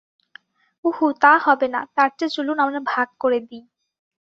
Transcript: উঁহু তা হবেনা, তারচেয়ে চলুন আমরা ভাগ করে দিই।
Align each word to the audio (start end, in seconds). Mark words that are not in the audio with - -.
উঁহু 0.85 1.05
তা 1.21 1.33
হবেনা, 1.37 1.79
তারচেয়ে 1.95 2.33
চলুন 2.35 2.57
আমরা 2.59 2.79
ভাগ 2.87 3.07
করে 3.19 3.39
দিই। 3.39 3.63